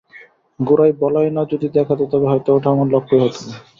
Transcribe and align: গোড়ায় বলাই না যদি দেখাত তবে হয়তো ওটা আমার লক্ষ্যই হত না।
গোড়ায় 0.59 0.93
বলাই 1.01 1.29
না 1.35 1.41
যদি 1.51 1.67
দেখাত 1.77 1.99
তবে 2.11 2.27
হয়তো 2.31 2.49
ওটা 2.53 2.67
আমার 2.71 2.87
লক্ষ্যই 2.93 3.21
হত 3.23 3.35
না। 3.43 3.55